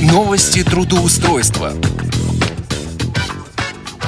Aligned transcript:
Новости 0.00 0.64
трудоустройства. 0.64 1.74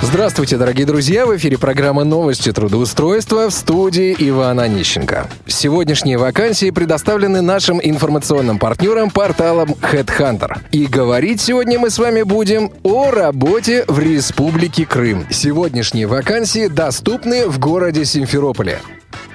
Здравствуйте, 0.01 0.57
дорогие 0.57 0.87
друзья! 0.87 1.27
В 1.27 1.37
эфире 1.37 1.59
программа 1.59 2.03
«Новости 2.05 2.51
трудоустройства» 2.51 3.51
в 3.51 3.53
студии 3.53 4.17
Иван 4.19 4.61
Онищенко. 4.61 5.29
Сегодняшние 5.47 6.17
вакансии 6.17 6.71
предоставлены 6.71 7.43
нашим 7.43 7.79
информационным 7.79 8.59
партнерам 8.59 9.11
порталом 9.11 9.73
HeadHunter. 9.83 10.61
И 10.71 10.87
говорить 10.87 11.43
сегодня 11.43 11.79
мы 11.79 11.91
с 11.91 11.99
вами 11.99 12.23
будем 12.23 12.73
о 12.83 13.11
работе 13.11 13.85
в 13.87 13.99
Республике 13.99 14.87
Крым. 14.87 15.27
Сегодняшние 15.29 16.07
вакансии 16.07 16.69
доступны 16.69 17.49
в 17.49 17.59
городе 17.59 18.07
Симферополе. 18.07 18.79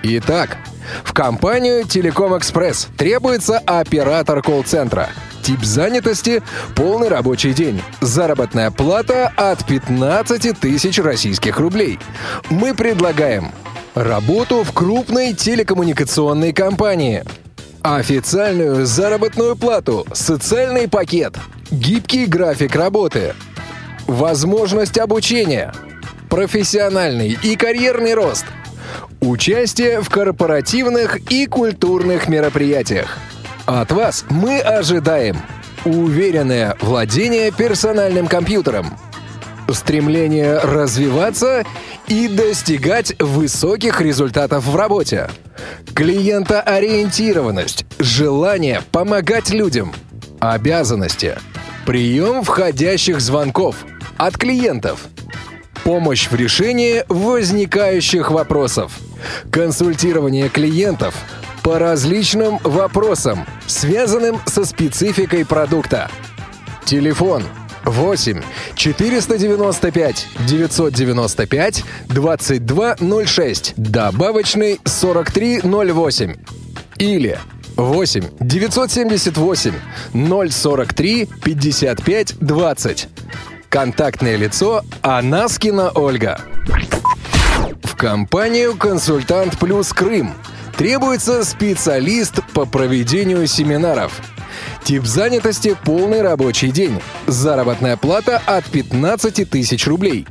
Итак, 0.02 0.58
в 1.04 1.14
компанию 1.14 1.84
«Телеком 1.84 2.36
Экспресс» 2.36 2.88
требуется 2.98 3.60
оператор 3.60 4.42
колл-центра– 4.42 5.10
Тип 5.48 5.64
занятости– 5.64 6.43
полный 6.75 7.07
рабочий 7.07 7.54
день. 7.54 7.82
Заработная 8.01 8.69
плата 8.69 9.32
от 9.38 9.65
15 9.65 10.60
тысяч 10.60 11.00
российских 11.00 11.57
рублей. 11.57 12.00
Мы 12.50 12.74
предлагаем 12.74 13.54
работу 13.96 14.65
в 14.65 14.74
крупной 14.74 15.32
телекоммуникационной 15.32 16.52
компании, 16.52 17.24
официальную 17.82 18.86
заработную 18.86 19.55
плату, 19.55 20.05
социальный 20.11 20.89
пакет, 20.89 21.38
гибкий 21.71 22.25
график 22.25 22.75
работы, 22.75 23.33
возможность 24.05 25.00
обучения, 25.00 25.74
профессиональный 26.29 27.39
и 27.41 27.55
карьерный 27.55 28.16
рост, 28.16 28.46
участие 29.21 30.02
в 30.02 30.10
корпоративных 30.10 31.32
и 31.32 31.46
культурных 31.46 32.27
мероприятиях– 32.27 33.17
от 33.67 33.92
вас 33.92 34.26
мы 34.30 34.59
ожидаем. 34.59 35.38
Уверенное 35.86 36.75
владение 36.81 37.52
персональным 37.52 38.28
компьютером, 38.28 38.98
стремление 39.72 40.58
развиваться 40.58 41.64
и 42.08 42.28
достигать 42.28 43.14
высоких 43.22 44.02
результатов 44.02 44.66
в 44.66 44.75
работе, 44.75 45.30
клиентоориентированность, 45.94 47.86
желание 48.00 48.81
помогать 48.91 49.50
людям, 49.50 49.94
обязанности, 50.39 51.38
прием 51.86 52.44
входящих 52.44 53.22
звонков 53.22 53.86
от 54.17 54.38
клиентов, 54.38 55.06
помощь 55.84 56.30
в 56.30 56.36
решении 56.36 57.03
возникающих 57.08 58.31
вопросов, 58.31 58.97
консультирование 59.52 60.50
клиентов– 60.50 61.13
по 61.67 61.79
различным 61.79 62.59
вопросам, 62.63 63.45
связанным 63.65 64.39
со 64.45 64.63
спецификой 64.63 65.45
продукта. 65.45 66.09
Телефон 66.85 67.43
8 67.83 68.41
495 68.73 70.27
995 70.47 71.83
2206, 72.07 73.73
добавочный 73.75 74.79
4308 74.85 76.35
или 76.99 77.38
8 77.75 78.23
978 78.39 79.73
043 80.49 81.25
55 81.25 82.39
20. 82.39 83.09
Контактное 83.67 84.38
лицо 84.38 84.85
Анаскина 85.01 85.91
Ольга. 85.95 86.39
В 87.83 87.97
компанию 87.97 88.77
«Консультант 88.77 89.59
Плюс 89.59 89.91
Крым» 89.91 90.33
Требуется 90.78 91.44
специалист 91.44 92.39
по 92.53 92.67
проведению 92.67 93.47
семинаров. 93.47 94.22
Тип 94.84 95.06
занятости– 95.06 95.75
полный 95.84 96.22
рабочий 96.22 96.69
день. 96.69 97.02
Заработная 97.25 97.97
плата 97.97 98.39
от 98.45 98.64
15 98.66 99.50
тысяч 99.50 99.88
рублей. 99.88 100.28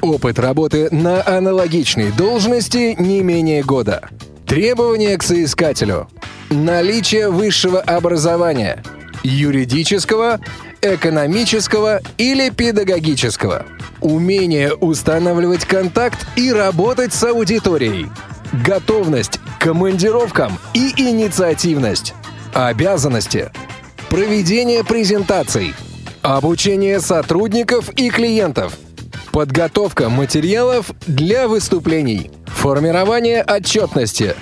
Опыт 0.00 0.38
работы 0.38 0.88
на 0.90 1.22
аналогичной 1.24 2.10
должности 2.10 2.96
не 2.98 3.22
менее 3.22 3.62
года. 3.62 4.08
Требования 4.46 5.18
к 5.18 5.22
соискателю. 5.22 6.08
Наличие 6.48 7.28
высшего 7.28 7.80
образования. 7.80 8.82
Юридического, 9.22 10.40
экономического 10.80 12.00
или 12.16 12.48
педагогического. 12.48 13.66
Умение 14.00 14.74
устанавливать 14.74 15.66
контакт 15.66 16.26
и 16.34 16.50
работать 16.50 17.12
с 17.12 17.22
аудиторией. 17.24 18.08
Готовность 18.64 19.38
командировкам 19.62 20.58
и 20.74 20.92
инициативность. 20.96 22.14
Обязанности. 22.52 23.52
Проведение 24.10 24.82
презентаций. 24.82 25.72
Обучение 26.20 26.98
сотрудников 26.98 27.88
и 27.90 28.10
клиентов. 28.10 28.76
Подготовка 29.30 30.08
материалов 30.08 30.90
для 31.06 31.46
выступлений. 31.46 32.32
Формирование 32.46 33.44
отчетности. 33.44 34.34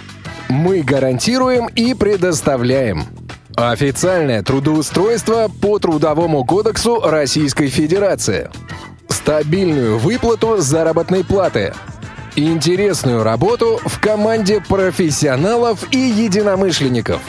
Мы 0.48 0.80
гарантируем 0.80 1.66
и 1.66 1.92
предоставляем. 1.92 3.04
Официальное 3.56 4.42
трудоустройство 4.42 5.50
по 5.60 5.78
Трудовому 5.78 6.46
кодексу 6.46 6.98
Российской 6.98 7.68
Федерации. 7.68 8.50
Стабильную 9.10 9.98
выплату 9.98 10.56
заработной 10.62 11.24
платы– 11.24 11.74
Интересную 12.36 13.24
работу 13.24 13.80
в 13.84 14.00
команде 14.00 14.60
профессионалов 14.60 15.86
и 15.92 15.98
единомышленников. 15.98 17.20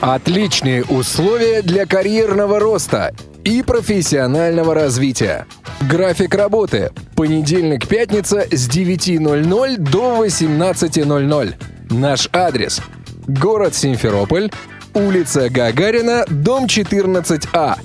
Отличные 0.00 0.84
условия 0.84 1.60
для 1.62 1.86
карьерного 1.86 2.60
роста 2.60 3.12
и 3.42 3.62
профессионального 3.62 4.74
развития. 4.74 5.46
График 5.80 6.34
работы. 6.34 6.92
Понедельник-пятница 7.16 8.46
с 8.50 8.68
9.00 8.68 9.76
до 9.78 10.24
18.00. 10.24 11.54
Наш 11.90 12.28
адрес. 12.32 12.80
Город 13.26 13.74
Симферополь, 13.74 14.50
улица 14.94 15.50
Гагарина, 15.50 16.24
дом 16.28 16.66
14А. 16.66 17.76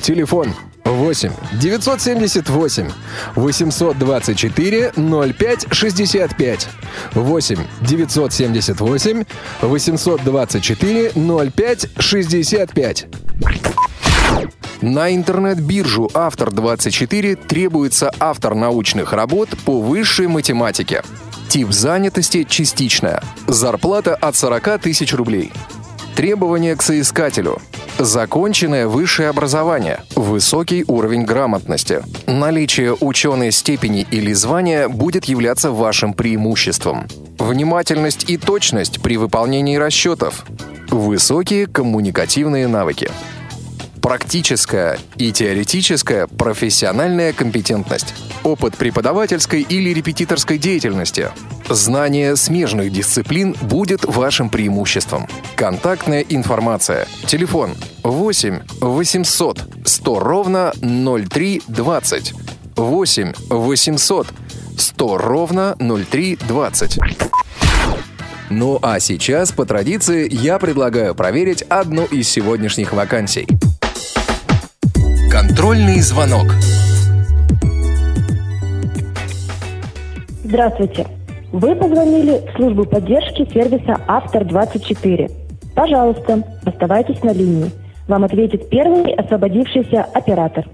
Телефон 0.00 0.54
8 0.54 0.65
978 1.60 2.92
824 3.34 4.92
05 4.96 5.66
65 5.70 6.68
8 7.14 7.58
978 7.82 9.24
824 9.62 11.12
05 11.14 11.88
65 11.98 13.06
на 14.82 15.14
интернет-биржу 15.14 16.10
«Автор-24» 16.12 17.46
требуется 17.46 18.10
автор 18.20 18.54
научных 18.54 19.12
работ 19.12 19.48
по 19.64 19.80
высшей 19.80 20.26
математике. 20.26 21.02
Тип 21.48 21.72
занятости– 21.72 22.44
частичная. 22.48 23.22
Зарплата 23.46 24.14
от 24.14 24.36
40 24.36 24.80
тысяч 24.82 25.14
рублей. 25.14 25.52
Требования 26.16 26.74
к 26.74 26.82
соискателю. 26.82 27.58
Законченное 27.98 28.86
высшее 28.86 29.28
образование, 29.28 30.00
высокий 30.14 30.82
уровень 30.88 31.26
грамотности. 31.26 32.02
Наличие 32.26 32.96
ученой 32.98 33.52
степени 33.52 34.06
или 34.10 34.32
звания 34.32 34.88
будет 34.88 35.26
являться 35.26 35.70
вашим 35.70 36.14
преимуществом. 36.14 37.06
Внимательность 37.38 38.30
и 38.30 38.38
точность 38.38 39.02
при 39.02 39.18
выполнении 39.18 39.76
расчетов. 39.76 40.46
Высокие 40.88 41.66
коммуникативные 41.66 42.66
навыки 42.66 43.10
практическая 44.06 45.00
и 45.16 45.32
теоретическая 45.32 46.28
профессиональная 46.28 47.32
компетентность, 47.32 48.14
опыт 48.44 48.76
преподавательской 48.76 49.62
или 49.62 49.90
репетиторской 49.92 50.58
деятельности, 50.58 51.30
знание 51.68 52.36
смежных 52.36 52.92
дисциплин 52.92 53.54
будет 53.62 54.04
вашим 54.04 54.50
преимуществом. 54.50 55.26
Контактная 55.56 56.24
информация. 56.28 57.06
Телефон 57.26 57.72
8 58.02 58.60
800 58.80 59.64
100 59.84 60.18
ровно 60.20 60.72
0320. 60.80 62.34
8 62.76 63.32
800 63.48 64.26
100 64.76 65.18
ровно 65.18 65.76
0320. 65.78 66.98
Ну 68.48 68.78
а 68.82 69.00
сейчас, 69.00 69.50
по 69.50 69.64
традиции, 69.64 70.28
я 70.30 70.58
предлагаю 70.58 71.14
проверить 71.14 71.62
одну 71.62 72.04
из 72.04 72.28
сегодняшних 72.28 72.92
вакансий. 72.92 73.48
Контрольный 75.30 76.00
звонок. 76.00 76.46
Здравствуйте. 80.44 81.15
Вы 81.52 81.76
позвонили 81.76 82.46
в 82.46 82.56
службу 82.56 82.84
поддержки 82.84 83.48
сервиса 83.52 84.00
«Автор-24». 84.08 85.30
Пожалуйста, 85.74 86.42
оставайтесь 86.64 87.22
на 87.22 87.32
линии. 87.32 87.70
Вам 88.08 88.24
ответит 88.24 88.68
первый 88.68 89.14
освободившийся 89.14 90.02
оператор. 90.14 90.64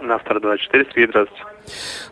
На 0.00 0.14
«Автор-24», 0.14 0.86
Сергей, 0.92 1.08
здравствуйте. 1.08 1.44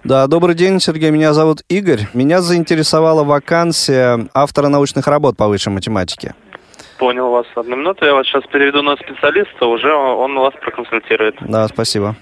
Да, 0.04 0.26
добрый 0.26 0.54
день, 0.54 0.80
Сергей. 0.80 1.10
Меня 1.10 1.32
зовут 1.32 1.62
Игорь. 1.68 2.00
Меня 2.14 2.40
заинтересовала 2.40 3.24
вакансия 3.24 4.26
автора 4.34 4.68
научных 4.68 5.06
работ 5.06 5.36
по 5.36 5.48
высшей 5.48 5.72
математике. 5.72 6.34
Понял 6.98 7.30
вас. 7.30 7.46
Одну 7.54 7.76
минуту, 7.76 8.04
я 8.04 8.14
вас 8.14 8.26
сейчас 8.26 8.44
переведу 8.52 8.82
на 8.82 8.96
специалиста, 8.96 9.66
уже 9.66 9.92
он 9.92 10.38
вас 10.38 10.52
проконсультирует. 10.60 11.36
Да, 11.40 11.66
спасибо. 11.68 12.14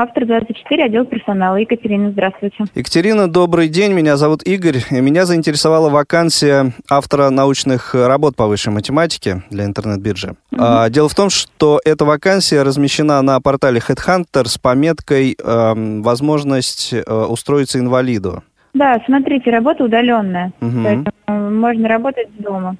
Автор 0.00 0.24
24, 0.24 0.84
отдел 0.84 1.04
персонала. 1.04 1.56
Екатерина, 1.56 2.10
здравствуйте. 2.10 2.64
Екатерина, 2.74 3.30
добрый 3.30 3.68
день. 3.68 3.92
Меня 3.92 4.16
зовут 4.16 4.42
Игорь. 4.44 4.78
Меня 4.90 5.26
заинтересовала 5.26 5.90
вакансия 5.90 6.72
автора 6.88 7.28
научных 7.28 7.94
работ 7.94 8.34
по 8.34 8.46
высшей 8.46 8.72
математике 8.72 9.42
для 9.50 9.66
интернет-биржи. 9.66 10.36
А, 10.58 10.88
дело 10.88 11.10
в 11.10 11.14
том, 11.14 11.28
что 11.28 11.82
эта 11.84 12.06
вакансия 12.06 12.62
размещена 12.62 13.20
на 13.20 13.38
портале 13.40 13.78
Headhunter 13.86 14.46
с 14.46 14.56
пометкой 14.56 15.36
эм, 15.38 16.02
«Возможность 16.02 16.94
э, 16.94 17.02
устроиться 17.12 17.78
инвалиду». 17.78 18.42
Да, 18.72 19.02
смотрите, 19.04 19.50
работа 19.50 19.84
удаленная. 19.84 20.54
Мгм. 20.60 20.82
Поэтому 20.82 21.50
можно 21.50 21.88
работать 21.88 22.28
с 22.38 22.42
дома. 22.42 22.76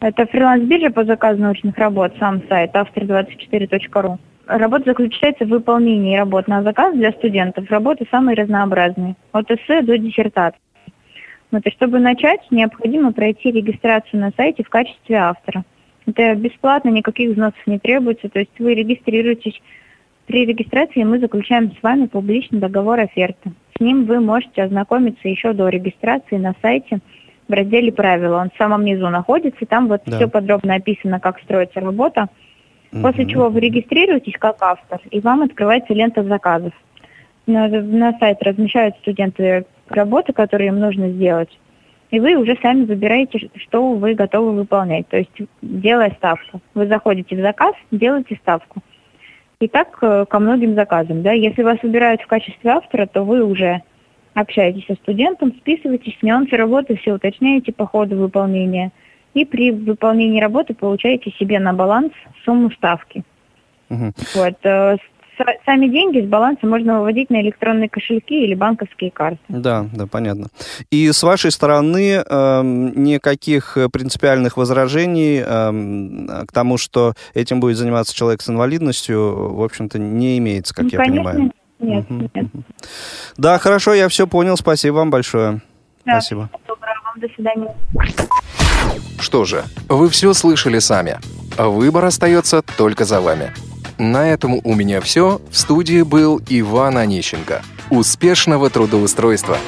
Это 0.00 0.24
фриланс-биржа 0.24 0.88
по 0.92 1.04
заказу 1.04 1.42
научных 1.42 1.76
работ, 1.76 2.12
сам 2.18 2.40
сайт 2.48 2.70
автор24.ру. 2.74 4.18
Работа 4.48 4.84
заключается 4.86 5.44
в 5.44 5.48
выполнении 5.48 6.16
работ 6.16 6.48
на 6.48 6.62
заказ 6.62 6.94
для 6.94 7.12
студентов. 7.12 7.70
Работы 7.70 8.06
самые 8.10 8.34
разнообразные, 8.34 9.14
от 9.32 9.50
эссе 9.50 9.82
до 9.82 9.98
диссертации. 9.98 10.58
Вот, 11.50 11.66
и 11.66 11.70
чтобы 11.70 11.98
начать, 11.98 12.40
необходимо 12.50 13.12
пройти 13.12 13.50
регистрацию 13.50 14.20
на 14.20 14.30
сайте 14.36 14.64
в 14.64 14.70
качестве 14.70 15.16
автора. 15.16 15.64
Это 16.06 16.34
бесплатно, 16.34 16.88
никаких 16.88 17.30
взносов 17.30 17.60
не 17.66 17.78
требуется, 17.78 18.30
то 18.30 18.38
есть 18.38 18.58
вы 18.58 18.74
регистрируетесь. 18.74 19.60
При 20.26 20.46
регистрации 20.46 21.04
мы 21.04 21.18
заключаем 21.18 21.72
с 21.72 21.82
вами 21.82 22.06
публичный 22.06 22.58
договор 22.58 23.00
оферты. 23.00 23.52
С 23.76 23.80
ним 23.80 24.04
вы 24.04 24.20
можете 24.20 24.62
ознакомиться 24.62 25.28
еще 25.28 25.52
до 25.52 25.68
регистрации 25.68 26.36
на 26.36 26.54
сайте 26.62 27.00
в 27.48 27.52
разделе 27.52 27.92
«Правила». 27.92 28.38
Он 28.38 28.50
в 28.50 28.56
самом 28.56 28.84
низу 28.84 29.10
находится, 29.10 29.66
там 29.66 29.88
вот 29.88 30.02
Да. 30.06 30.16
все 30.16 30.28
подробно 30.28 30.74
описано, 30.74 31.20
как 31.20 31.38
строится 31.40 31.80
работа. 31.80 32.28
После 32.90 33.24
Мгм. 33.24 33.32
чего 33.32 33.48
вы 33.50 33.60
регистрируетесь 33.60 34.34
как 34.38 34.56
автор, 34.60 35.00
и 35.10 35.20
вам 35.20 35.42
открывается 35.42 35.92
лента 35.92 36.22
заказов. 36.22 36.72
На, 37.46 37.68
на 37.68 38.18
сайт 38.18 38.42
размещают 38.42 38.96
студенты 38.98 39.66
работы, 39.88 40.32
которые 40.32 40.68
им 40.68 40.78
нужно 40.78 41.10
сделать. 41.10 41.50
И 42.10 42.20
вы 42.20 42.36
уже 42.36 42.56
сами 42.62 42.84
выбираете, 42.84 43.50
что 43.56 43.92
вы 43.92 44.14
готовы 44.14 44.52
выполнять. 44.52 45.08
То 45.08 45.18
есть, 45.18 45.30
делая 45.60 46.10
ставку. 46.12 46.60
Вы 46.74 46.86
заходите 46.86 47.36
в 47.36 47.40
заказ, 47.40 47.74
делаете 47.90 48.38
ставку. 48.40 48.80
И 49.60 49.68
так 49.68 49.98
э, 50.00 50.24
ко 50.26 50.38
многим 50.38 50.74
заказам. 50.74 51.22
Да? 51.22 51.32
Если 51.32 51.62
вас 51.62 51.78
выбирают 51.82 52.22
в 52.22 52.26
качестве 52.26 52.70
автора, 52.70 53.06
то 53.06 53.24
вы 53.24 53.44
уже 53.44 53.82
общаетесь 54.34 54.86
со 54.86 54.94
студентом, 54.94 55.52
списываетесь, 55.52 56.16
нюансы 56.22 56.56
работы, 56.56 56.96
все 56.96 57.12
уточняете 57.12 57.72
по 57.72 57.86
ходу 57.86 58.16
выполнения. 58.16 58.92
И 59.34 59.44
при 59.44 59.70
выполнении 59.70 60.40
работы 60.40 60.74
получаете 60.74 61.30
себе 61.38 61.58
на 61.60 61.72
баланс 61.72 62.12
сумму 62.44 62.70
ставки. 62.72 63.24
Мгм. 63.88 64.12
Вот. 64.34 64.54
э, 64.64 64.96
Сами 65.64 65.86
деньги 65.86 66.20
с 66.20 66.26
баланса 66.26 66.66
можно 66.66 66.98
выводить 66.98 67.30
на 67.30 67.40
электронные 67.40 67.88
кошельки 67.88 68.44
или 68.44 68.54
банковские 68.54 69.10
карты. 69.12 69.38
Да, 69.48 69.86
да, 69.94 70.06
понятно. 70.06 70.48
И 70.90 71.10
с 71.12 71.22
вашей 71.22 71.52
стороны 71.52 72.24
эм, 72.28 73.04
никаких 73.04 73.76
э, 73.76 73.88
принципиальных 73.88 74.56
возражений 74.56 75.38
эм, 75.38 76.28
к 76.46 76.52
тому, 76.52 76.76
что 76.76 77.14
этим 77.34 77.60
будет 77.60 77.76
заниматься 77.76 78.14
человек 78.16 78.42
с 78.42 78.48
инвалидностью, 78.48 79.54
в 79.54 79.62
общем-то, 79.62 79.98
не 80.00 80.38
имеется, 80.38 80.74
как 80.74 80.84
Ну, 80.84 80.90
я 80.92 80.98
конечно, 80.98 81.24
понимаю. 81.24 81.52
Нет, 81.78 82.10
Мгм, 82.10 82.30
нет. 82.34 82.46
Да, 83.36 83.58
хорошо, 83.58 83.94
я 83.94 84.08
все 84.08 84.26
понял. 84.26 84.56
Спасибо 84.56 84.96
вам 84.96 85.10
большое. 85.10 85.60
Да. 86.04 86.20
Спасибо. 86.20 86.50
До 87.18 87.26
свидания. 87.34 87.74
Что 89.18 89.44
же, 89.44 89.64
вы 89.88 90.08
все 90.08 90.32
слышали 90.34 90.78
сами. 90.78 91.18
Выбор 91.56 92.04
остается 92.04 92.62
только 92.62 93.04
за 93.04 93.20
вами. 93.20 93.52
На 93.98 94.28
этом 94.28 94.60
у 94.62 94.74
меня 94.74 95.00
все. 95.00 95.40
В 95.50 95.58
студии 95.58 96.02
был 96.02 96.40
Иван 96.48 96.96
Онищенко. 96.96 97.62
Успешного 97.90 98.70
трудоустройства! 98.70 99.58